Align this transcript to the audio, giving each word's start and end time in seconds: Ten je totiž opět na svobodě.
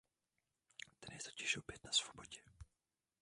Ten 0.99 1.13
je 1.13 1.19
totiž 1.23 1.57
opět 1.57 1.83
na 1.83 1.91
svobodě. 1.91 2.41